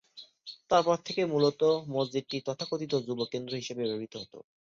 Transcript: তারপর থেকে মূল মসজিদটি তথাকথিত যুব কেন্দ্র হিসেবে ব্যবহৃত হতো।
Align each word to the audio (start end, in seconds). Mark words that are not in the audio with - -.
তারপর 0.71 0.97
থেকে 1.05 1.21
মূল 1.25 1.43
মসজিদটি 1.91 2.37
তথাকথিত 2.47 2.93
যুব 3.07 3.19
কেন্দ্র 3.31 3.53
হিসেবে 3.61 3.81
ব্যবহৃত 3.83 4.13
হতো। 4.21 4.37